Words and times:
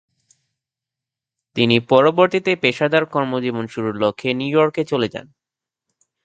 তিনি 1.55 1.75
পরবর্তীতে 1.89 2.51
পেশাদার 2.55 3.03
কর্মজীবন 3.05 3.65
শুরুর 3.67 3.95
লক্ষ্যে 3.95 4.29
নিউ 4.33 4.51
ইয়র্কে 4.53 4.83
চলে 4.85 5.07
যান। 5.07 5.27